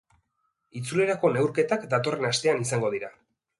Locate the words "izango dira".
2.67-3.15